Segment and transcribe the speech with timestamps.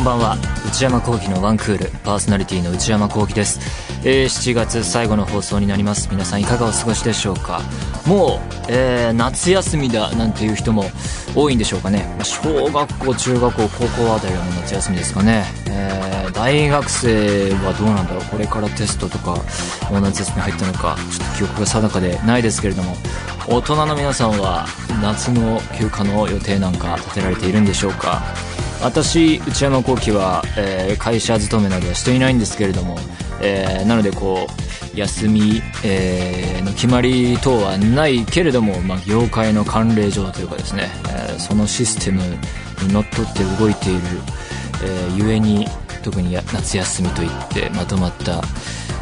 [0.00, 0.36] んばんは。
[0.66, 3.60] 内山聖輝のワンクールパーソナリティの内山聖輝です、
[4.02, 6.08] えー7月最後の放送になります。
[6.10, 7.60] 皆さんいかがお過ごしでしょうか？
[8.06, 10.84] もう、えー夏休みだなんていう人も
[11.34, 12.06] 多いんでしょうかね。
[12.22, 18.24] 小学校中学校高校あたりはもう夏休みですかね、えー大学生はどうなんだろう？
[18.24, 19.32] これからテストとか
[19.90, 22.96] もう夏休み入ったのかちょっと記憶が定かでないですけれども。
[23.48, 24.66] 大人の皆さんは
[25.02, 28.22] 夏の休暇の予定なんか立てられているんでしょうか？
[28.82, 32.98] 私内山聖輝は、えー会社勤めなどはしていないんですけれども、
[33.42, 34.46] えーなのでこ
[34.94, 42.22] う休み、えーの決まり等はないけれども、まあ、業界の慣例上というかですね、えそのシステム
[42.82, 44.00] にのっとって動いている、
[44.84, 45.66] えーゆえに
[46.02, 48.40] 特に夏休みといってまとまった、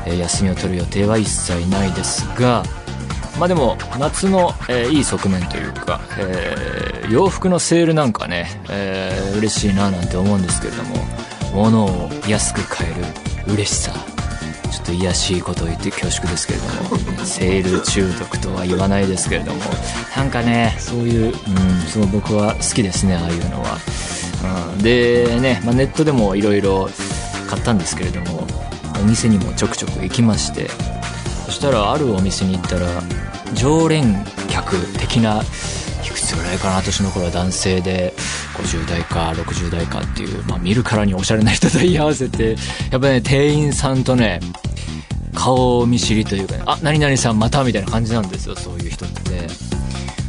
[0.06, 2.64] え休みを取る予定は一切ないですが
[3.39, 10.97] まあでも夏の、えーいい側面というか、えー洋服のセールなんかね、えー嬉しいななんて思うんですけれども
[11.55, 12.95] 物を安く買え
[13.47, 13.92] る嬉しさ。
[14.70, 19.61] ちょっと癒しいことを言って恐縮ですけれどもセール中毒とは言わないですけれども
[20.14, 21.33] なんかねそういう、うん、
[21.86, 23.78] すごい僕は好きですねああいうのは、
[24.75, 26.89] うん、でね、まあ、ネットでもいろいろ
[27.48, 28.47] 買ったんですけれども
[29.00, 30.69] お店にもちょくちょく行きまして
[31.48, 32.86] そしたらあるお店に行ったら
[33.54, 35.41] 常連客的な
[36.05, 38.12] いくつぐらいかな年の頃は男性で
[38.55, 42.56] 50代か60代かっていう、まあ、見るからにおしゃれな人と言い合わせて
[42.92, 44.40] やっぱね店員さんとね
[45.34, 49.48] 顔見知りというかねあ何々さんまたみたいな感じなんですよそういう人って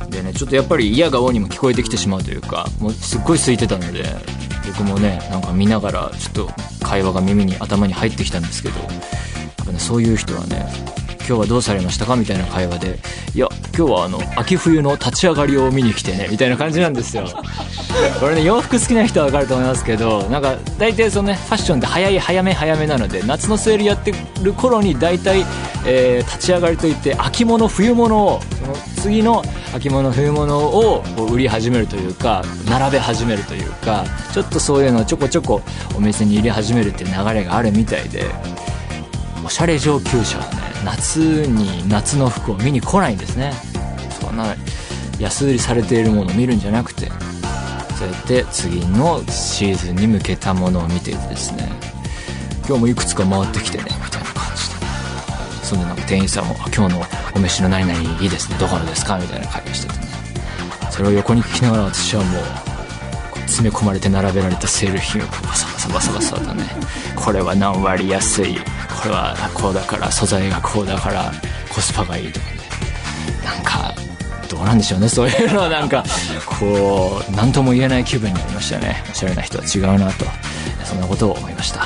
[0.09, 4.05] でねちょっとやっぱり嫌顔にも聞こえてきてしまうというかもうすっごい空いてたので
[4.67, 6.49] 僕もねなんか見ながらちょっと
[6.81, 10.65] 会話が耳に頭に入ってきたんですけどやっぱねそういう人はね
[11.29, 12.15] 今日はどうされましたか？
[12.15, 12.97] みたいな会話で
[13.35, 13.47] いや
[13.77, 17.27] 今日はあの秋冬の立ち上がりを見に来てねみたいな感じなんですよ。
[18.19, 25.45] これね洋服好きな人は分かると思いますけどなんか大体そのねファッションって早い早め早めなので夏のセールやってる頃に大体、
[25.85, 29.43] えー立ち上がりといって秋物冬物をその次の
[29.75, 34.03] 秋物冬物を売り始めるというか並べ始めるというか
[34.33, 35.61] ちょっとそういうのをちょこちょこ
[35.95, 38.25] お店に入れ始めるっていう流れがあるみたいで
[39.45, 40.37] おしゃれ上級者
[40.83, 43.53] 夏に夏の服を見に来ないんですね。
[44.21, 44.55] そんな
[45.19, 47.11] 安売りされているものを見るんじゃなくて
[47.97, 51.69] そうやって次のシーズンに向けたものを見ててですね。
[52.67, 55.65] 今日もいくつか回ってきてねみたいな感じで。
[55.65, 57.03] そんでなんか店員さんも「今日の
[57.35, 58.57] お召しの何々いいですね。
[58.59, 60.07] どこのですか?」みたいな会話しててね。
[60.91, 62.49] それを横に聞きながら私はもうこ
[63.37, 66.63] う詰め込まれて並べられたセール品をバサバサバサバサとね。
[67.15, 68.59] これは何割安い
[68.99, 71.31] これはこうだから素材がこうだから
[71.73, 72.59] コスパがいいとかね。
[73.43, 73.93] なんか
[74.49, 76.03] どうなんでしょうねそういうのはなんか。
[76.45, 79.03] こう何とも言えない気分になりましたね。
[79.09, 80.25] おしゃれな人は違うなと。
[80.83, 81.85] そんなことを思いました。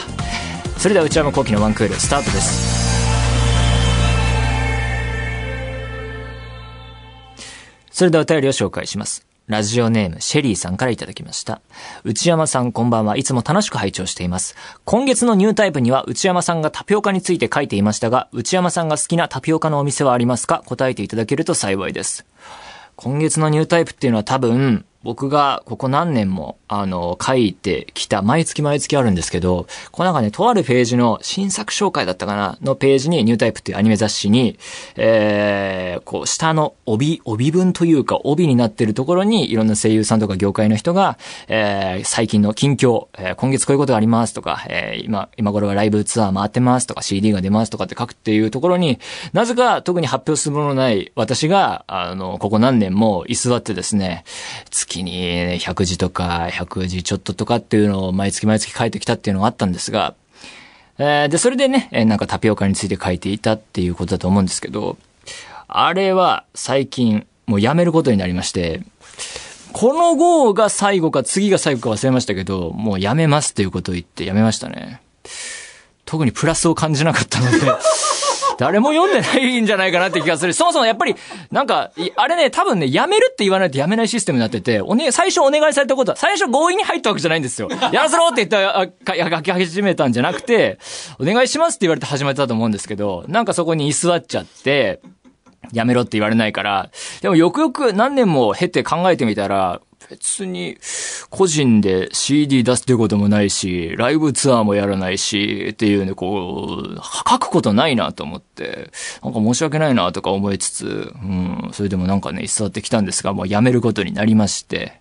[0.77, 2.83] それでは内山昂輝のワンクールスタートです。
[7.91, 9.32] それではお便りを紹介します。
[9.47, 11.61] ラジオネーム、シェリーさんからいただきました。
[12.05, 13.17] 内山さん、こんばんは。
[13.17, 14.55] いつも楽しく拝聴しています。
[14.85, 20.63] 今月のニュータイプには、内山さんがタピオカについて書いていましたが、内山さんが好きなタピオカのお店はありますか？
[20.65, 22.25] 答えていただけると幸いです。
[22.95, 34.57] 今月のニュータイプっていうのは多分、僕がここ何年も、あの、書いてきた、毎月毎月あるんですけど、こうなんかね、とあるページの新作紹介だったかなのページに、ニュータイプっていうアニメ雑誌に、
[34.95, 41.17] えー、こう、下の帯、帯文というか、帯になってるところに、いろんな声優さんとか業界の人が、
[41.49, 48.99] えー、最近の近況、えー今月こういうことがありますとか、えー今、今頃はライブツアー回ってますとか、CD が出ますとかって書くっていうところに、
[49.33, 54.23] なぜか特に発表するもののない私が、あの、ここ何年も居座ってですね、
[54.69, 60.13] 月にね100字とか100字ちょっととかっていうのを毎月毎月書いてきたっていうのがあったんですが、
[60.99, 64.97] えーで、それでね、えなんかタピオカについて書いていたっていうことだと思うんですけど、
[65.67, 68.81] あれは最近もうやめることになりまして、
[69.71, 75.01] この号が最後か次が最後か忘れましたけど、もうやめますっていうことを言ってやめましたね。
[76.05, 77.57] 特にプラスを感じなかったので、
[78.57, 80.53] 誰も読んでないんじゃないかなって気がする。
[80.53, 81.15] そもそもやっぱり、
[81.51, 87.69] なんか、あれね、多分ね、やめるって言わないとやめないシステムになってて、おね、最初お願いされたことは、最初強引に入ったわけじゃないんですよ。
[87.91, 88.87] やらせろって言ったら、
[89.37, 90.77] 書き始めたんじゃなくて、
[91.19, 95.01] お願いしますって言われて始めたと思うんですけど、なんかそこに居座っちゃって、
[95.71, 96.89] やめろって言われないから。
[97.21, 99.81] でもよくよく何年も経て考えてみたら、
[100.13, 100.77] 別に
[101.31, 108.91] 個人で CD 出すってこともないし、ライブツアーもやらないし、っていうね、こう、書くことないなと思って、
[109.23, 114.99] なんか申し訳ないなとか思いつつ、うん、それでもなんかね、居座ってきたんですが、もうやめることになりまして、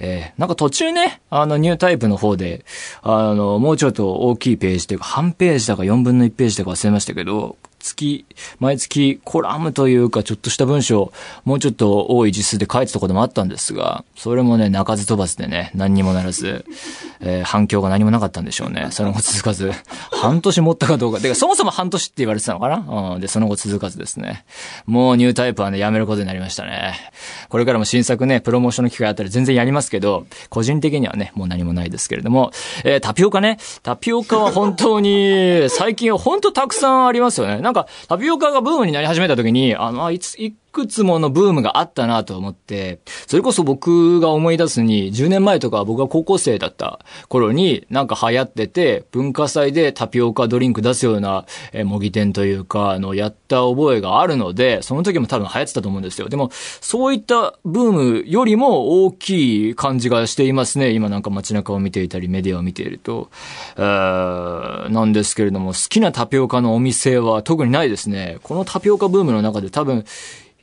[0.00, 2.64] えー、なんか途中ね、あの、ニュータイプの方で、
[3.02, 8.24] あの、もうちょっと大きいページというか、半ページだか4分の1ページだか忘れましたけど、月、
[8.58, 11.12] 毎月コラムというかちょっとした文章、
[11.44, 16.64] もうちょっと多い字数で書いてたこともあったんですが、それもね、鳴かず飛ばずでね、何にもならず、
[17.20, 18.88] えー、反響が何もなかったんでしょうね。
[18.90, 19.72] その後続かず、
[20.10, 21.20] 半年持ったかどうか。
[21.20, 23.12] てか、そもそも半年って言われてたのかな？
[23.14, 23.20] うん。
[23.20, 24.44] で、その後続かずですね。
[24.86, 26.94] もうニュータイプはね、やめることになりましたね。
[27.48, 32.50] これからも新作ね、プロモーションの機会あったら全然やりますけど、個人的にはね、もう何もないですけれども、
[32.84, 33.58] えー、タピオカね。
[33.82, 37.60] タピオカは本当に、最近は本当たくさんありますよね。
[37.68, 51.46] なんか、タピオカがブームになり始めた時に、あの、いつ、いくつものブームがあったなと思って、それこそ僕が思い出すに、10年前とか僕が高校生だった頃になんか流行ってて、文化祭でタピオカドリンク出すような、
[51.84, 56.28] 模擬店というか、あの、やった覚えがあるので、その時も多分流行ってたと思うんですよ。
[56.28, 60.90] でも、そういったブームよりも大きい感じがしていますね。
[60.90, 63.30] 今なんか街中を見ていたり、メディアを見ていると。
[63.76, 68.38] えー、なんですけれども、好きなタピオカのお店は特にないですね。
[68.42, 70.04] このタピオカブームの中で多分、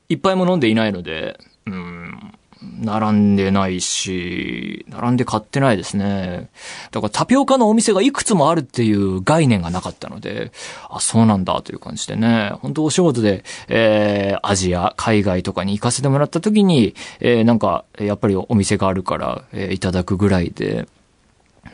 [0.10, 2.36] 一杯も飲んでいないので、うん、
[2.82, 6.50] 並んでないし、並んで買ってないですね。
[6.92, 10.52] だからタピオカのお店がいくつもあるっていう概念がなかったので、
[10.90, 20.88] あ、そうなんだという感じでね、本当お仕事で、えー、アジア、海外とかに行かせてもらった時に、えー、なんか、やっぱりお店があるから、えー、いただくぐらいで、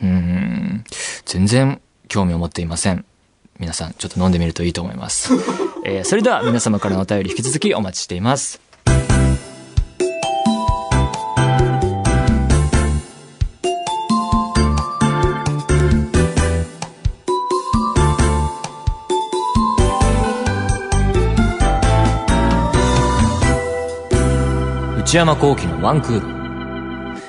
[0.02, 0.84] うん、
[1.24, 3.04] 全然興味を持っていません。
[3.58, 5.32] 皆さんちょっと飲んでみるといいと思います。
[5.84, 8.60] えー、それでは皆様からのお便り引き続きお待ちしています。
[24.98, 27.22] 内山幸喜のワンクール。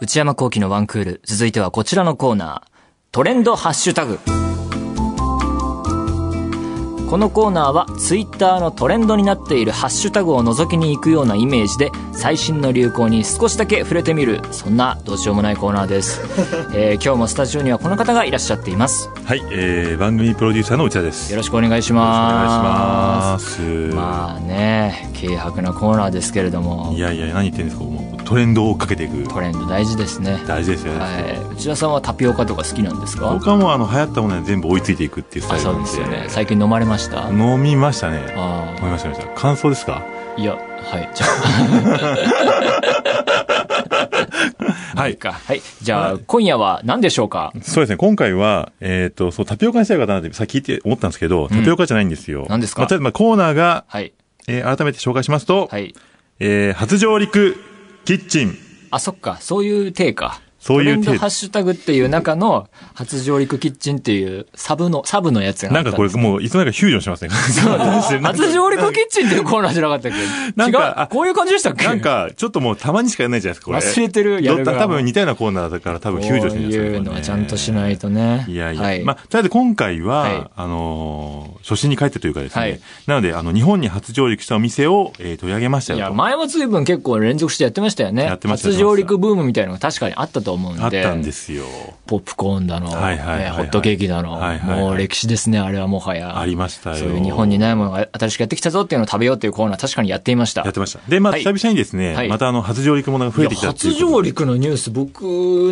[0.00, 1.20] 内山幸喜のワンクール。
[1.24, 2.68] 続いてはこちらのコーナー。
[3.12, 4.18] トレンドハッシュタグ。
[7.08, 16.20] このコーナーはツイッターのトレンドになっているハッシュタグを覗きに行くようなイメージで最新の流行に少しだけ触れてみるそんなどうしようもないコーナーです、
[16.76, 19.08] えー、今日もスタジオにはこの方がいらっしゃっています。
[19.24, 21.30] はい、えー、番組プロデューサーの内田です。
[21.30, 23.58] よろしくお願いします。
[23.62, 23.94] お願いします。
[23.94, 26.92] まあね軽薄なコーナーですけれども。
[26.94, 27.84] いやいや何言ってんですか。
[27.84, 29.26] もうトレンドをかけていく。
[29.28, 30.42] トレンド大事ですね。
[30.46, 33.30] 大事ですよね、はい、内田さんはタピオカとか好きなんですか？
[33.30, 36.26] 僕はもうあの流行ったものに全部追いついていくっていうスタイルそうですよね。
[36.28, 37.28] 最近飲まれました？
[37.30, 40.04] 飲みましたねあ飲みました感想ですか？
[40.36, 41.26] いやはいじゃ
[44.96, 45.18] あはい。
[45.20, 45.62] はい。
[45.80, 47.52] じゃあ、今夜は何でしょうか？
[47.62, 47.96] そうですね。
[47.96, 52.46] 今回は、えっ、ー、と、そう、タピオカにしたいかなってさっき聞いて思ったんですけど、タピオカじゃないんですよ。
[52.48, 54.12] 何ですか、まあ、まあ、コーナーが、はい。
[54.48, 55.94] えー、改めて紹介しますと、はい。
[56.40, 57.56] えー、初上陸
[58.06, 58.56] キッチン。
[58.90, 59.38] あ、そっか。
[59.40, 60.40] そういう体か。
[60.60, 67.30] そういうハッシュタグっていう中の初上陸キッチンっていうサブの、サブのやつがなんかこれもういつの間にかフュージョンしますね。
[67.30, 70.18] 初上陸キッチンっていうコーナーじゃなかったっけ？
[70.56, 71.84] なんか、こういう感じでしたっけ？
[71.84, 73.78] なんか、ちょっともうたまにしかやらないじゃないですか、これ。
[73.78, 76.88] 忘れてる、やる多分似たようなコーナーだから多分フュージョンしてるんですよ、ね。
[76.90, 78.44] いうのはちゃんとしないとね。
[78.48, 78.82] いやいや。
[78.82, 82.60] はい、まあ、とりあえず今回は、はい、あのー、初心に帰ってというかですね。
[82.60, 88.24] はい、なので、あの、日本に初上陸したお店を、えー、取り上げましたよいや、前は随分結構連続してやってましたよね。
[88.24, 88.68] やってました。
[88.70, 90.82] 初上陸ブームみたいなのが確かにあったと思うんで。
[90.82, 91.64] あったんですよ。
[92.06, 96.38] ポップコーンだの、はいはいはいホットケーキだの、はいはいはい、もう歴史ですね、あれはもはや。
[96.38, 96.96] ありましたよ。
[96.96, 100.62] そういう日本にないものが新しくやってきたぞっていうのを食べようっていうコーナー確かにやっていました。
[100.62, 101.00] やってました。
[101.08, 105.22] で、まあ、久々にですね、はい、またあの、初上陸ものが増えてきた初上陸のニュース、僕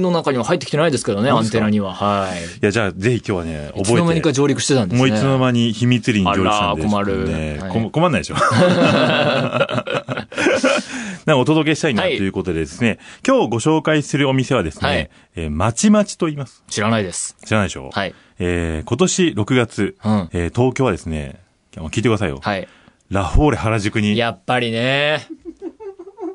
[0.01, 1.95] の中には入ってきてないですけどね、アンテナには。
[1.95, 2.45] はい。
[2.45, 3.83] いや、じゃあ、ぜひ今日はね、覚えて。
[3.83, 5.09] いつの間にか上陸してたんですね。
[5.09, 6.83] もういつの間に秘密裏に上陸したんで。
[6.83, 7.29] あら、困る。
[7.29, 8.37] ね、はい、困んないでしょ。
[11.27, 16.63] なお届けしたいなということでですね、はい、今日ご紹介するお店はですね、はい、えー、まちまちと言います。
[16.69, 17.37] 知らないです。
[17.45, 17.91] 知らないでしょ？
[17.93, 18.15] はい。
[18.39, 21.41] えー、今年6月、うん、えー、東京はですね、
[21.73, 22.39] 聞いてくださいよ。
[22.41, 22.69] はい。
[23.11, 24.17] ラフォーレ原宿に。
[24.17, 25.27] やっぱりね。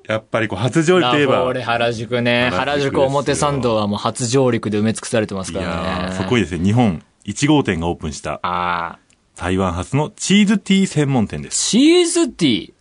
[0.08, 1.36] やっぱりこう初上陸といえば。
[1.36, 2.50] ラフォーレ原宿ね。
[2.52, 6.16] 原宿表参道はもう初上陸で埋め尽くされてますからね。
[6.16, 8.34] そこにですね、日本1号店がオープンした。
[8.42, 9.00] ああ。
[9.38, 11.70] 台湾発のチーズティー専門店です。
[11.70, 12.74] チーズティー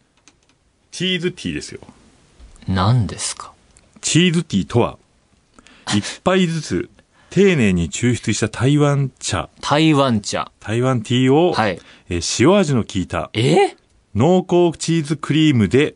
[0.90, 1.81] チーズティーですよ。
[2.69, 3.52] 何ですか？
[4.00, 4.99] チーズティーとは、
[5.95, 6.90] 一杯ずつ
[7.31, 9.49] 丁寧に抽出した台湾茶。
[9.61, 10.50] 台湾茶。
[10.61, 13.76] 台湾ティーを、はい、え塩味の効いた、え？
[14.14, 15.95] 濃厚チーズクリームで、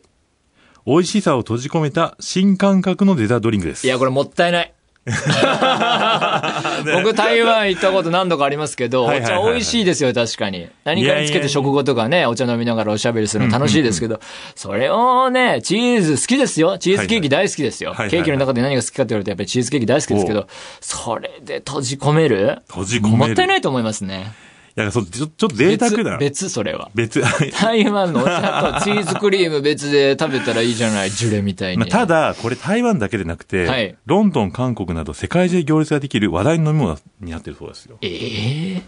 [0.85, 3.87] 美味しさを閉じ込めた新感覚のデザートドリンクです。
[3.87, 4.73] いや、これもったいない。
[6.93, 10.67] 僕台湾行ったこと何度かありますけど、お茶美味しいですよ、確かに。
[10.83, 14.19] 何かにつけて食後とかね、お茶飲みながらおしゃべりするの楽しいですけど、
[14.55, 16.77] それをね、チーズ好きですよ。
[16.79, 17.93] チーズケーキ大好きですよ。
[18.09, 20.47] ケーキの中で何が好きかって言われるとやっぱりチーズケーキ大好きですけど、
[20.81, 22.59] それで閉じ込める？
[22.67, 24.31] 閉じ込めるもったいないと思いますね。
[24.77, 26.17] いや、そう、ちょ、ちょっと贅沢な。
[26.17, 26.91] 別、別それは。
[26.93, 27.21] 別。
[27.61, 31.77] 台湾のお茶とチーズクリーム別で食べたらいいじゃない、ジュレみたいに。
[31.77, 37.97] まあ、ただ、これ台湾だけでなくて、はいロンドン、韓国など世界中で行列ができる話題の飲み物になってるそうですよ。
[38.01, 38.81] ええ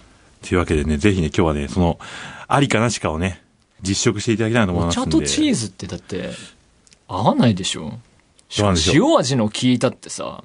[0.45, 1.97] というわけでね、ぜひね、今日はね、その、
[2.49, 3.41] ありかなしかをね、
[3.81, 5.11] 実食していただきたいなと思いおますんで。
[5.11, 6.31] 茶とチーズってだって、
[7.07, 7.97] 合わないでしょ？
[8.49, 10.43] しかもそうなんですよ塩味の効いたってさ、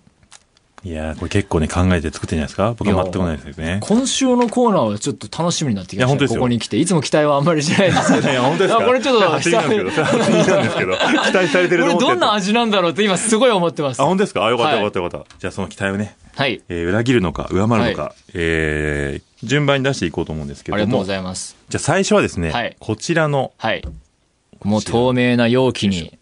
[0.85, 2.75] いやー、これ結構ね、考えて作ってるんじゃないですか？
[2.77, 3.79] 僕は全くないですね。
[3.83, 6.29] 今週のコーナーはちょっと楽しみになってきましたね。
[6.29, 6.77] ここに来て。
[6.77, 8.29] いつも期待はあんまりしないですけど。
[8.29, 8.83] いや、本当ですか？
[8.83, 14.03] あこれちょっと初耳なんですけど、初耳なんですけど、期待されてるこれどんな味なんだろうって今すごい思ってます。
[14.03, 14.45] あ、本当ですか？
[14.45, 15.39] あ、よかったはいよかったよかった。
[15.39, 16.61] じゃあその期待をね、はい。
[16.69, 20.83] えー裏切るのか、上回るのか、えー、順番に出していこうと思うんですけれども。
[20.83, 21.57] ありがとうございます。
[21.69, 23.85] じゃあ最初はですね、はいこちらの、はい。
[24.65, 26.19] もう透明な容器に、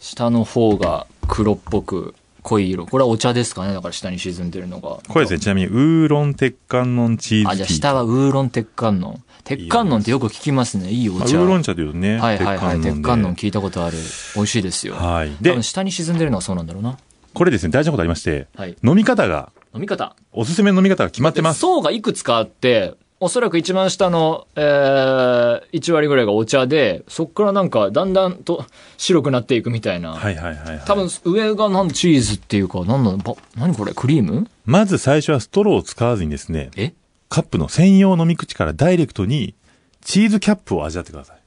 [0.00, 2.14] 下の方が黒っぽく
[2.48, 2.86] 濃い色。
[2.86, 5.00] これはお茶ですかねだから下に沈んでるのが。
[5.06, 7.52] これですね、ちなみに、ウーロン鉄観音チーズティー。
[7.52, 9.22] あ、じゃあ下はウーロン鉄観音。
[9.44, 10.90] 鉄観音ってよく聞きますね。
[10.90, 11.38] いいおまあ茶。
[11.38, 12.80] ウーロン茶というとね、はいはいはい。
[12.80, 13.98] 鉄観音で聞いたことある。
[14.34, 14.94] 美味しいですよ。
[14.94, 15.30] はい。
[15.30, 16.96] 多で分、下に沈んでるのはそうなんだろうな。
[17.34, 18.74] これですね、大事なことありまして、はい。
[18.82, 20.16] 飲み方が、飲み方。
[20.32, 21.60] おすすめの飲み方が決まってます。
[21.60, 28.64] 層がいくつかあって、おそらく一番下の、えー、1割ぐらいがお茶で、そっからなんかだんだんと
[28.96, 30.12] 白くなっていくみたいな。
[30.12, 30.82] はいはいはい、はい。
[30.86, 33.92] 多分上がなんチーズっていうか、なんだば、何これ？
[33.92, 34.48] クリーム？
[34.66, 36.92] まず最初はストローを使わずにですね、え？
[37.28, 39.54] カップの専用飲み口からダイレクトに
[40.00, 41.38] チーズキャップを味わってください。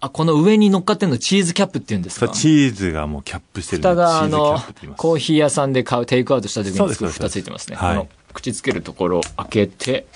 [0.00, 2.26] あ、この上に乗っかってんのチーズキャップって言うんですか？
[2.26, 4.58] さチーズがもうキャップしてる蓋があの。
[4.96, 7.76] コーヒー屋さんで買うテイクアウトした時に蓋ついてますね。
[7.76, 10.06] はいこの口つけるところを開けて、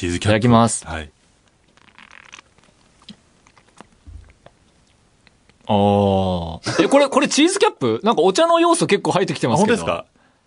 [0.00, 0.38] チーズキャップ。
[0.38, 1.10] いただきますはい。
[5.66, 6.82] ああ。
[6.82, 8.00] え、これ、これチーズキャップ？
[8.02, 9.76] なんかお茶の要素結構入ってきてあ、ますけど。
[9.76, 10.06] 本当ですか？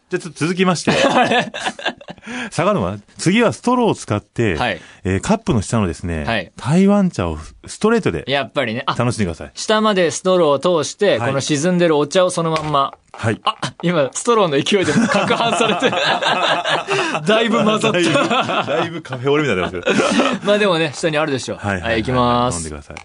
[0.09, 0.91] じゃあちょっと続きまして。
[2.51, 8.83] 下がるのは、次はストローを使って、はいえーカップの下のですね、はい台湾茶をストレートでやっぱりね。
[8.85, 9.51] あ、楽しんでください。
[9.53, 12.93] 下までストローを通して、はいこの沈んでるお茶をそのまんま。
[13.13, 13.39] はい。
[13.43, 15.91] あ、今、ストローの勢いで攪拌されて、
[17.27, 18.63] だいぶ混ざった。
[18.63, 20.39] だいぶカフェオレみたいになってますけど。
[20.43, 21.57] まあでもね、下にあるでしょう。
[21.59, 22.75] はい、はい、行きま飲んですく。
[22.75, 22.97] ださい。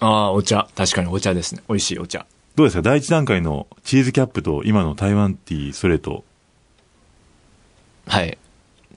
[0.00, 0.68] ああ、お茶。
[0.76, 1.62] 確かにお茶ですね。
[1.68, 2.24] 美味しいお茶。
[2.60, 2.82] どうですか？
[2.82, 6.24] 第一段階のチーズキャップと今の台湾ティーストレート、
[8.06, 8.36] はい。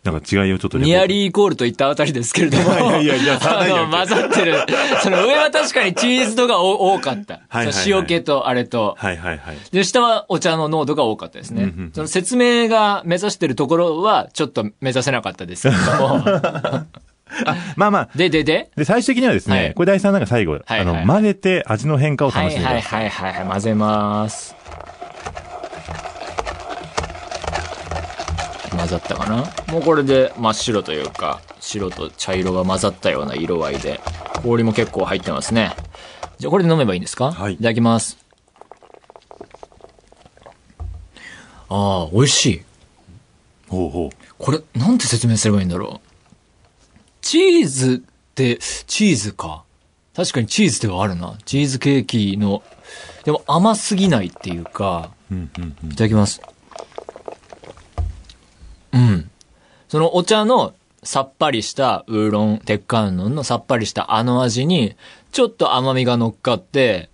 [0.04, 1.06] なんか違いをちょっとニアー。
[1.08, 2.64] リーイコールといったあたりですけれども。
[2.76, 4.58] いやいやいやさあの、混ざってる。
[5.02, 7.36] その上は確かにチーズ度がお多かった。
[7.48, 8.96] はいはい塩気とあれと。
[9.00, 9.58] はいはいはい。
[9.72, 11.64] で、下はお茶の濃度が多かったですね。
[11.64, 16.84] うんうんうんその説明が目指してるところは、ちょっと目指せなかったですけれども。
[17.76, 18.70] まあまあ、で、で、で？
[18.76, 23.00] で、最終的にはですね、はいこれ第三段階最後、はいはいあの、混ぜて味の変化を楽しんでくはいださい。
[23.02, 23.48] はいはいはい。
[23.48, 24.56] 混ぜます。
[28.78, 29.46] 混ざったかな？
[29.72, 34.00] もうこれで真っ白というか、白と茶色が混ざったような色合いで、
[34.42, 35.76] 氷も結構入ってますね。
[36.40, 37.32] じゃあこれで飲めばいいんですか？
[37.32, 38.18] はいいただきます。
[41.70, 42.62] ああ、美味しい。
[43.70, 44.16] ほうほう。
[44.38, 46.03] これ、なんて説明すればいいんだろう？
[47.24, 49.64] チーズって、チーズか？
[50.16, 51.38] 確かにチーズではあるな。
[51.46, 52.62] チーズケーキの、
[53.24, 56.42] でも甘すぎないっていうか、うんうんうんいただきます。
[58.92, 59.32] うん。
[59.88, 64.96] そのお茶のさっぱりしたウーロン、鉄観音のさっぱりしたあの味に、
[65.32, 67.10] ちょっと甘みが乗っかって、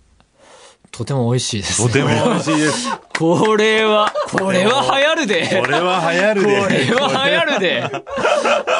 [0.90, 2.88] とても美味しいです、とても美味しいです。
[3.16, 5.60] これは、これは流行るで。
[5.60, 6.86] これは流行るこで。
[6.86, 7.90] れは流行るで。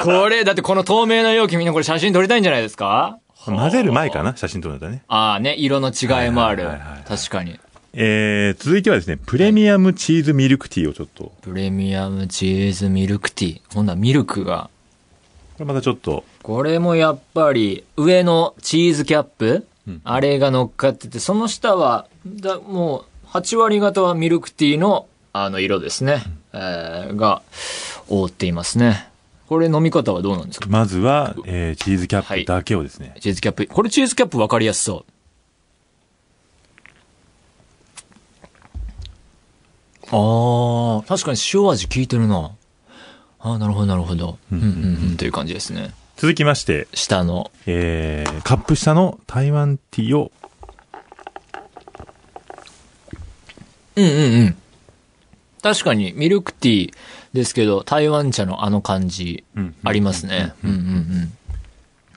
[0.02, 3.18] これ、だってこの透明な容器みんなこれ写真撮りたいんじゃないですか？
[3.46, 5.02] 混ぜる前かな写真撮るんだね。
[5.08, 6.68] ああね、色の違いもある。
[7.08, 7.58] 確かに。
[7.92, 13.60] えー、続いてはですね、プレミアムチーズミルクティーをちょっと、こプレミアムチーズミルクティー。
[13.74, 14.70] 今度はミルクが。
[15.58, 26.22] れまたちょっと、これもやっぱり上のチーズキャップ、うんあれが乗っかってて、その下は、だもう8割方はミルクティーのあの色ですね。
[26.52, 27.42] えーが
[28.08, 29.08] 覆っていますね。
[29.50, 30.68] これ飲み方はどうなんですか？
[30.68, 33.66] まずは、えー、チーズキャップだけをですね、チーズキャップ。
[33.66, 35.04] これチーズキャップ分かりやすそう。
[40.12, 42.52] ああ、確かに塩味効いてるな。
[43.40, 44.38] ああ、なるほど、なるほど。
[44.52, 44.68] うん、うん、う
[45.14, 45.92] ん、という感じですね。
[46.16, 47.50] 続きまして、下の。
[47.66, 50.30] えー、カップ下の台湾ティーを、
[53.96, 54.56] うん、うん、うん。
[55.60, 56.94] 確かにミルクティー
[57.32, 60.52] ですけど、台湾茶のあの感じうんありますね。
[60.64, 61.32] うんうんうん。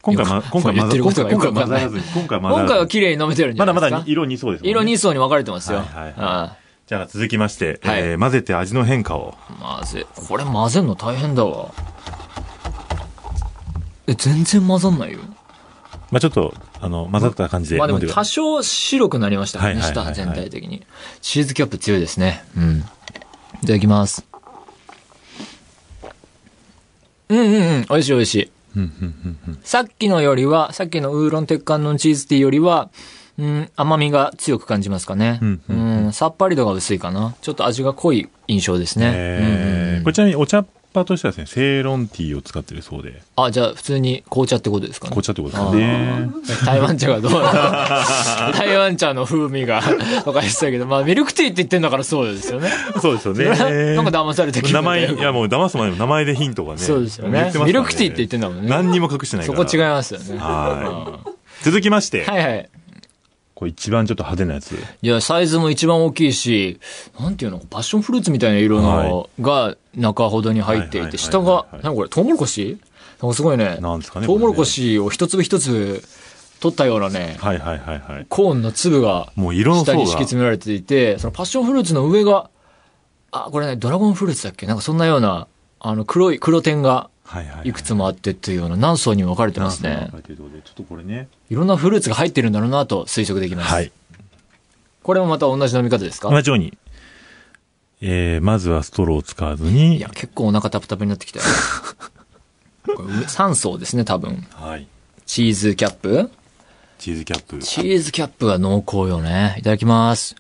[0.01, 3.98] 今回ま、今回言ってる混ざ、ことがよく今回混ざらずに、今回混ざらず今回は綺麗に飲めてるんじゃまだないですか？
[4.00, 4.70] まだ色2層ですね。
[4.70, 5.79] 色2層に分かれてますよ。
[5.79, 5.84] は
[6.17, 9.36] いはいじゃあ続きまして、はいえー混ぜて味の変化を。
[9.62, 11.72] あ混ぜ、これ混ぜんの大変だわ。
[14.08, 15.20] え、全然混ざんないよ。
[16.12, 20.86] まあちょっと、あの、混ざった感じでまあでも多少白くなりましたね、下全体的に。
[21.22, 22.43] チーズキャップ強いですね。
[22.58, 22.84] うん。
[23.63, 24.25] いただきます。
[27.30, 28.51] うんうんうん、美味しい美味しい。
[29.63, 32.89] さっきのよりは、さっきのウーロン鉄管のチーズティーよりは、
[33.38, 35.39] うん、甘みが強く感じますかね。
[35.42, 37.36] うんううん、さっぱり度が薄いかな。
[37.42, 39.12] ちょっと味が濃い印象ですね。
[39.15, 45.09] えーこれちなみにお茶っ葉としてはですね、セイロンティーを使ってるそうで、あ、じゃあ普通に紅茶ってことですかね。
[45.09, 46.29] 紅茶ってことですかね。
[46.65, 49.81] 台湾茶がどうなの 台湾茶の風味が、
[50.23, 52.69] とか言ってたけど、まあミルクティーって言ってんだからそうですよね。
[53.01, 53.45] そうですよね。
[53.95, 56.79] なんか騙された気分だ名よ前、いやもう騙す前にも名前でヒントがね。
[56.79, 59.57] そうですよね言ってますからミルクティーって言ってんだもんね何にも隠してないから。
[59.57, 60.38] そこ違いますよね。
[60.38, 61.33] はい。
[61.63, 62.69] 続きまして、はいはい。
[63.63, 64.74] これ一番ちょっと派手なやつ。
[65.01, 66.79] いや、サイズも一番大きいし、
[67.17, 72.77] なんていうの、パッションフルーツみたいな色のが中ほどに入っていて、下が、なんかこれ、トウモロコシ？
[73.22, 73.77] なんかすごいね。
[73.79, 76.03] なんですかねトウモロコシを一粒一粒
[76.60, 78.25] 取ったようなね、はいはいはいはい。
[78.27, 82.50] コーンの粒がもう色の層が下に敷き詰められていて、そのパッションフルーツの上が、
[83.32, 84.65] あ、これね、ドラゴンフルーツだっけ？
[84.65, 85.48] なんかそんなような、
[85.79, 87.70] あの、黒い、黒点がはいはいはい。
[87.70, 91.27] いくつもあってっていうような何層に分かれてますねちょっとこれね。
[91.50, 93.74] いろんなフルーツが入ってるんだろうなと推測できます。
[93.74, 93.92] はい。
[95.01, 96.30] これもまた同じ飲み方ですか？
[96.30, 96.77] 同じように、
[98.01, 101.46] えー、まずはストローを使わずに、いや、結構お腹タプタプになってきたよ。
[102.96, 104.46] これ上3層ですね、多分。
[104.51, 104.88] はい。
[105.25, 106.30] チーズキャップ
[107.00, 107.60] チーズキャップ。
[107.60, 109.56] チーズキャップが濃厚よね。
[109.58, 110.36] いただきます。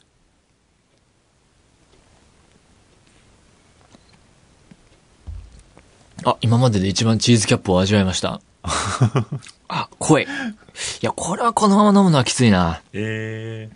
[6.25, 8.41] あ、今までで一番チーズキャップを味わいました。
[9.67, 10.23] あ、濃い。
[10.23, 10.25] い
[11.01, 12.81] や、これはこのまま飲むのはきついな。
[12.93, 13.75] えー、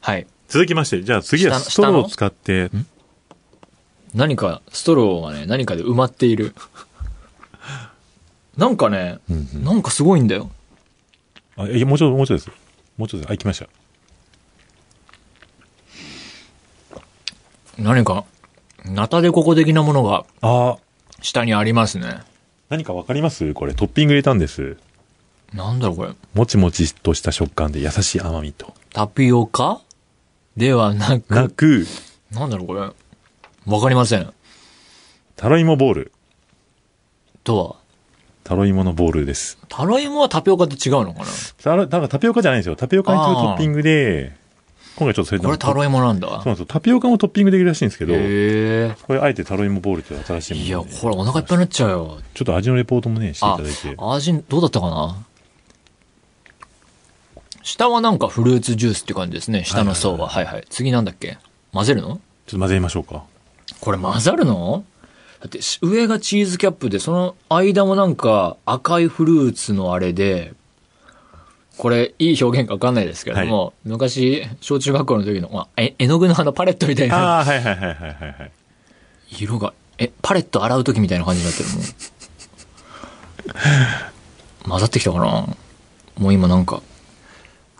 [0.00, 0.26] はい。
[0.48, 2.70] 続きまして、じゃあ次は下ストローを使って、
[4.14, 6.54] 何か、ストローがね、何かで埋まっている。
[8.56, 10.50] なんかね、うんうんなんかすごいんだよ。
[11.56, 12.58] あ、いや、もうちょっと、もうちょっとです。
[12.98, 13.28] もうちょっとです。
[13.28, 13.68] あ、行きました。
[17.78, 18.24] 何か、
[18.84, 20.76] ナタデココ的なものがあ
[21.20, 22.20] 下にありますね。
[22.68, 23.52] 何かわかります？
[23.54, 24.76] これトッピング入れたんです。
[25.52, 26.10] なんだろうこれ。
[26.34, 28.74] もちもちとした食感で優しい甘みと。
[28.92, 29.80] タピオカ？
[30.56, 31.86] ではなく、なく、
[32.30, 32.80] なんだろうこれ。
[32.80, 34.32] わかりません。
[35.36, 36.12] タロイモボール。
[37.44, 37.76] とは？
[38.44, 39.58] タロイモのボールです。
[39.68, 41.26] タロイモはタピオカと違うのかな？
[41.62, 42.76] タロ、なんかタピオカじゃないんですよ。
[42.76, 44.36] タピオカにするトッピングで、
[44.96, 46.38] 今回ちょっとそれこれタロイモなんだそう。
[46.38, 46.66] なんですよ。
[46.66, 48.12] タピオカもトッピングできるらしいんですけど。
[49.06, 52.18] これあえてタロイモボールという新しいものいや、でこれお腹いっぱいになっちゃうよ。
[52.34, 55.16] ちょっと味のレポートもね、していあただいて。、味どうだったかな？
[57.62, 59.64] 下はなんかフルーツジュースって感じですね。
[59.64, 60.28] 下の層は。
[60.28, 60.66] はいはい。
[60.68, 61.38] 次なんだっけ？
[61.72, 62.08] 混ぜるの？
[62.08, 63.24] ちょっと混ぜみましょうか。
[63.80, 64.84] これ混ざるの？
[65.40, 70.52] だってし上がチーズキャップで、その間もなんか赤いフルーツのあれで、
[71.80, 78.52] これいい表現かわかんないですけれども、昔、小中学校の時の、まあ、え絵の具のあのパレットみたいなああ、はいはいはいはいはいはい。
[79.30, 81.82] 色が、え、パレット洗う時みたいな感じになってるもん。
[84.68, 85.24] 混ざってきたかな？
[86.18, 86.82] もう今なんか、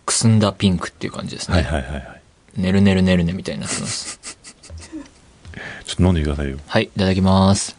[0.07, 1.59] くすんだピンクっていう感じですね。
[1.59, 2.23] はいはいはいはい。
[2.57, 4.19] ねるねるねるねみたいになってます。
[5.85, 6.57] ちょっと飲んでくださいよ。
[6.67, 7.77] はい、いただきます。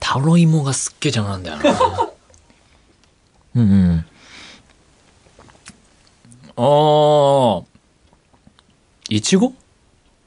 [0.00, 2.08] タロイモがすっげえ邪魔なんだよな。
[3.56, 4.06] うんうん。
[6.58, 7.64] あー。
[9.10, 9.52] いちご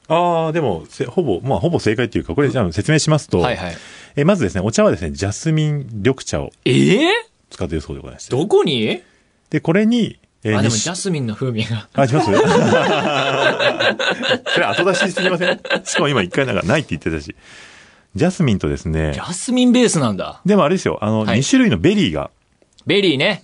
[0.08, 3.76] ああ、でも、せほぼ、まあ、ほぼ正解っていうか、これじゃあ説明しますと、はいはい。
[4.16, 7.10] えまずですね、お茶はですね、ジャスミン緑茶をええ
[7.50, 8.30] 使っているそうでございまして。
[8.36, 9.02] どこに？
[9.50, 11.88] で、これに、えーあ、でもジャスミンの風味が。
[11.94, 12.26] あ、します？
[14.54, 15.60] それ後出しすぎません？
[15.84, 17.34] しかも今一回なんかないって言ってたし。
[18.14, 20.42] ジャスミンとですねジ、ャスミンベースなんだ。
[20.44, 22.30] でもあれですよ、あの、はい2種類のベリーが、
[22.86, 23.42] ベリーね。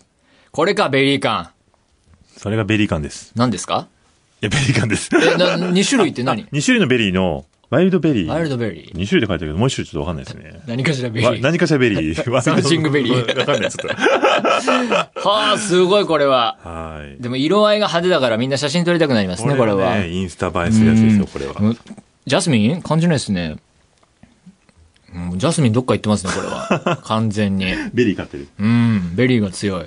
[0.50, 1.50] これか、ベリー缶。
[2.38, 3.32] それがベリー缶です。
[3.36, 3.88] 何ですか？
[4.40, 5.10] いや、ベリー缶です。
[5.14, 8.28] え、な、2種類って何？2種類のベリーの、ワイルドベリー。
[8.28, 8.94] ワイルドベリー。
[8.94, 10.60] 2種類で書いてあるけど、もう1種類ちょっとわかんないですね。
[10.66, 11.30] 何かしらベリー。
[11.32, 12.40] わ何かしらベリー。
[12.40, 13.88] サムシングベリーわかんない、ちょっと。
[15.28, 16.56] はあ、すごい、これは。
[16.64, 17.20] はい。
[17.22, 19.98] でも色合いが派手だからみんな写真撮りたくなりますね、これは。
[19.98, 21.54] インスタ映えするやつですよ、これは。
[21.58, 21.78] うん
[22.26, 22.82] ジャスミン？
[22.82, 23.56] 感じないですね。
[25.14, 27.00] うんジャスミンどっか行ってますね、これは。
[27.04, 27.64] 完全に。
[27.94, 28.48] ベリー買ってる。
[28.60, 29.86] うん、ベリーが強い。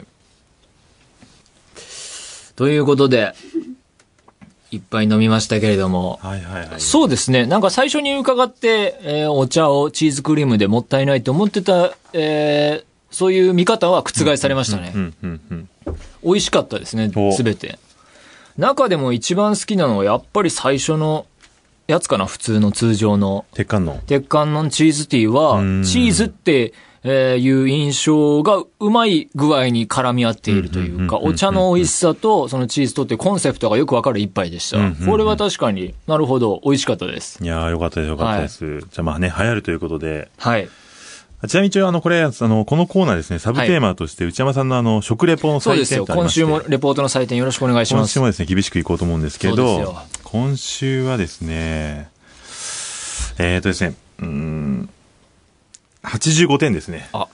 [2.56, 3.34] ということで、
[4.72, 6.20] いっぱい飲みましたけれども。
[6.22, 6.82] はいはいはい。
[6.82, 7.46] そうですね。
[7.46, 14.94] なんか最初に伺って、えーお茶をチーズクリームでもったいないと思ってた、えーそういう見方は覆されましたね。
[16.24, 17.78] 美味しかったですね、おすべて。
[18.58, 21.26] 中でも一番好きなのはやっぱり最初の
[21.88, 23.46] やつかな、普通の通常の。
[23.54, 24.00] 鉄管の。
[24.08, 34.78] 鉄管のチーズティーはうん、チーズって、えーいう印象がうまい具合に絡み合っているというか、お茶の美味しさとそのチーズとってコンセプトがよくわかる一杯でした。
[35.06, 37.44] これは確かになるほど美味しかったです。
[37.44, 38.80] いやーよかったですよかったです。
[38.82, 40.30] じゃあまあね、流行るということで。
[40.38, 40.70] はい。
[41.48, 46.06] ちなみに一応あの、これ、あの、このコーナーですね、サブテーマとして内山さんのあの、食レポの採そうですよ。
[46.06, 48.20] 今週もレポートの採点よろしくお願いします今週。
[48.20, 52.12] もですね、厳しくいこうと思うんですけどよ、今週はですね、
[53.40, 54.90] えーとですね、うーん、
[56.04, 57.10] 85点ですね。
[57.14, 57.28] あ、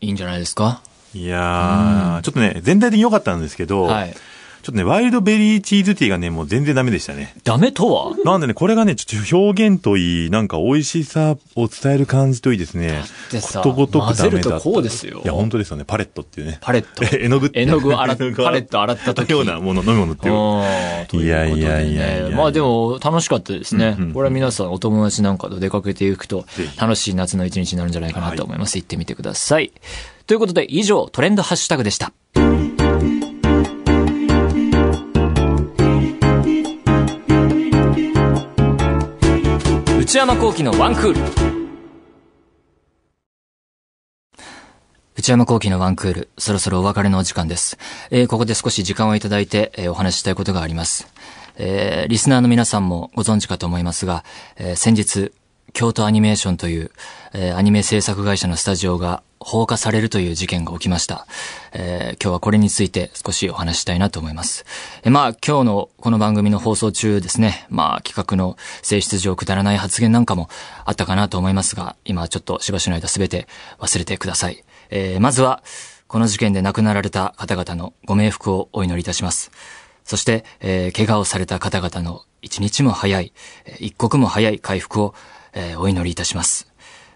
[0.00, 0.80] いいんじゃないですか？
[1.14, 4.14] いやー、ちょっとね、全体的に良かったんですけど、はい。
[4.62, 7.34] ちょっとね、ワイルドベリーチーズティーがね、もう全然ダメでしたね。
[7.44, 8.16] ダメとは？
[8.24, 13.02] なんでね、これがね、ちょっと表現といい、なんか美味しさを伝える感じといいですね。
[13.30, 14.30] てさことごとくダメだ。
[14.30, 15.84] 混ぜるとこうですよいや、本当ですよね。
[15.86, 16.58] パレットっていうね。
[16.60, 17.04] パレット。
[17.16, 20.34] 絵の具絵の具洗っパレット洗った時ようなもの、飲み物っていう。
[20.34, 24.12] うんいやいやいやいやまあでも楽しかったですねうんうんうん。
[24.14, 26.44] これは皆さんお友達なんかと出かけていくと
[26.78, 28.78] 楽しい夏の一日になるんじゃないかなと思います。
[28.78, 29.72] 行ってみてください。
[30.26, 32.12] ということで以上トレンドハッシュタグでした。
[40.16, 41.20] 内山幸喜のワンクール。
[45.14, 47.76] 内山幸喜のワンクール、そろそろお別れのお時間です。
[48.10, 51.06] えーここで少し時間をいただいて、えーお話ししたいことがあります。
[51.58, 54.24] えーリスナーの皆さんもご存知かと思いますが、
[54.56, 55.32] えー先日、
[55.76, 56.90] 京都アニメーションという、
[57.34, 61.26] えーアニメ制作会社のスタジオが放火されるという事件が起きました。
[61.74, 64.64] えー今日はこれについて少しお話したいなと思います。
[65.02, 70.48] えーまあ今日のこの番組の放送中ですね、まあ企画の性質上くだらない発言なんかも
[70.86, 73.46] あったかなと思いますが、今ちょっとしばしの間すべて
[73.78, 74.64] 忘れてください。
[74.88, 75.62] えーまずは、
[76.06, 79.50] この事件で亡くなられた方々のご冥福をお祈りいたします。
[80.06, 83.34] そして、えー怪我をされた方々の一日も早い、
[83.78, 85.14] 一刻も早い回復を、
[85.56, 86.68] えーお祈りいたします。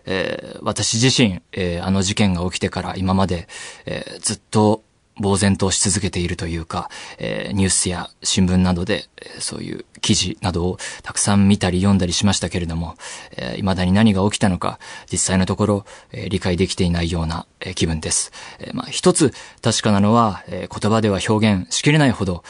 [0.07, 3.47] えー私自身、えーあの事件が起きてから今まで、
[3.87, 4.83] えずっと
[5.23, 12.95] 呆然とし続けているというか、えニュースや新聞などで、えそういう記事などをたくさん見たり読んだりしましたけれども、
[13.37, 14.79] えー未だに何が起きたのか、
[15.13, 18.33] 実際のところ、え理解できていないような、え気分です。
[18.59, 22.43] えまあ、一つ確かなのは、え言葉では表現しきれないほど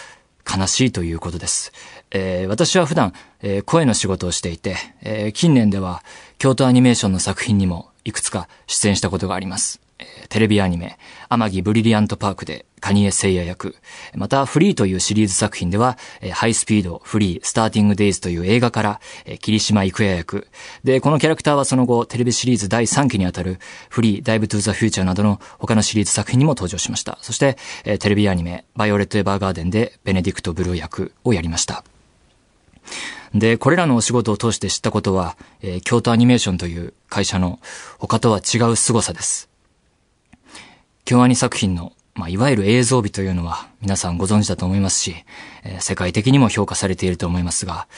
[0.48, 1.72] 悲しいということです。
[2.10, 6.02] えー私は普段、えー声の仕事をしていて、えー近年では
[6.38, 9.80] 京都アニメーションの作品にもいくつか出演したことがあります。
[10.28, 13.76] テレビアニメ、天城ブリリアントパークでカニエ聖夜役、
[14.14, 15.98] またフリーというシリーズ作品では、
[16.32, 19.00] ハイスピード、フリー、スターティングデイズという映画から、
[19.40, 20.48] 霧島郁也役。
[20.84, 23.58] で、このキャラクターはその後、テレビシリーズ第3期にあたる、
[23.88, 27.18] フリー、ダイブトゥザフューチャーなどの他のシリーズ作品にも登場しました。
[27.22, 27.56] そして、
[27.98, 31.84] テレビアニメ、バイオレット・エヴァーガーデンでベネディクト・ブルー役をやりました。
[33.34, 37.60] で、これらのお仕事を通して知ったことは、えー京都アニメーションという会社の
[37.98, 39.48] 他とは違う凄さです。
[41.10, 45.16] 京アニ作品の、まあ、いわゆる映像美というのは皆さんご存知だと思いますし、
[45.64, 47.88] えー世界的にも評価されていると思いますが、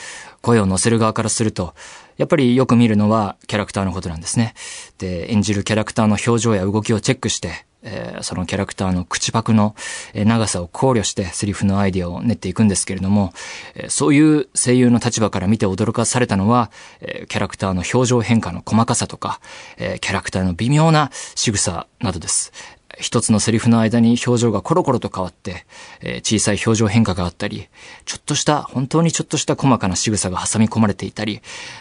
[0.40, 1.74] 声を乗せる側からすると、
[2.16, 4.54] やっぱりよく見るのはキャラクターのことなんですね。
[4.96, 9.74] で、演じるキャラクターの表情や動きをチェックして、えーそのキャラクターの口パクの
[10.14, 13.32] 長さを考慮してセリフのアイディアを練っていくんですけれども、
[13.74, 16.70] えーそういう声優の立場から見て驚かされたのは、
[17.00, 19.40] えーキャラクターの表情変化の細かさとか、
[19.76, 22.52] えーキャラクターの微妙な仕草などです。
[22.98, 25.66] 一つのセリフの間に表情がコロコロと変わって、
[26.00, 27.68] えー小さい表情変化があったり、
[28.04, 31.40] ちょっとした、本当にちょっとした細かな仕草が挟み込まれていたり、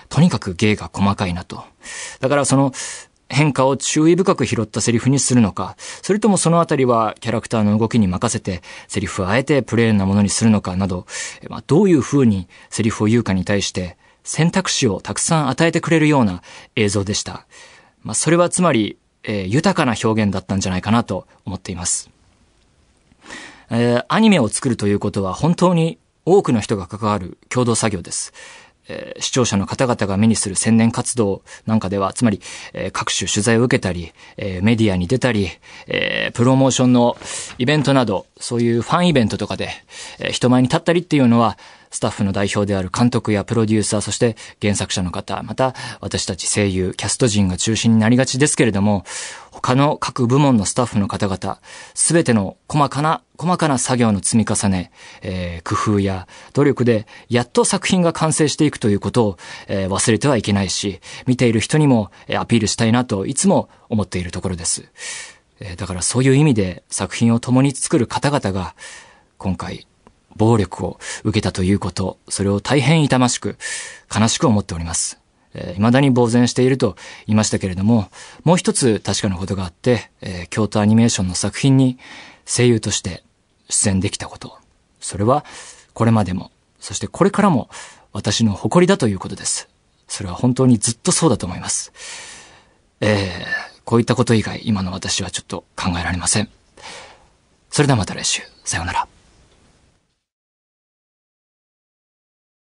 [0.09, 1.63] とにかく芸が細かいなと。
[2.19, 2.73] だからその、
[3.31, 11.05] 変化を注意深く拾ったセリフにするのか、それともそのあたりはキャラクターの動きに任せて、セリフをあえてプレーンなものにするのかなど、
[11.49, 16.43] まあ、どういう風にセリフを言うかに対して、選択肢をたくさん与えてくれるような
[16.75, 17.47] 映像でした。
[18.03, 22.09] まあ、それはつまり、えー豊かな表現だったんじゃないかなと思っています。
[23.69, 28.33] えーアニメを作るということは本当に多くの人が関わる共同作業です。
[28.87, 32.41] えー視聴者の方々が目にする宣伝活動なんかでは、つまり、
[32.73, 35.49] えー各種取材を受けたり、えーメディアに出たり、
[35.87, 37.17] えープロモーションの
[37.57, 39.69] イベントなど、そういうファンイベントとかで、
[40.19, 41.57] えー人前に立ったりっていうのは、
[41.91, 49.03] スタッフの代表である監督やプロデューサー、そして原作者の方、また私たち声優、キャスト陣が中心になりがちですけれども、
[49.51, 51.59] 他の各部門のスタッフの方々、
[51.93, 64.85] すべての細かな、細かな作業の積み重ね、えー、工夫や努力で、やっと作品が完成していくということを、えー、忘れてはいけないし、見ている人にもアピールしたいなといつも思っているところです。
[65.59, 68.75] えー、だからそういう意味で作品を共に作る方々が、
[69.37, 69.87] 今回、
[70.35, 73.57] 暴力を受けたということ、それを大変痛ましく、
[74.13, 75.19] 悲しく思っております。
[75.53, 76.95] えー、未だに呆然していると
[77.27, 78.09] 言いましたけれども、
[78.43, 81.97] もう一つ確かなことがあって、えー、京都アニメーションの作品に
[82.45, 83.23] 声優として
[83.69, 84.57] 出演できたこと。
[84.99, 85.45] それは、
[85.93, 87.69] これまでも、そしてこれからも
[88.13, 89.69] 私の誇りだということです。
[90.07, 91.91] それは本当にずっとそうだと思います。
[93.01, 96.49] えー、こういったこと以外、今の私はちょっと考えられません。
[97.69, 98.41] それではまた来週。
[98.63, 99.10] さようなら。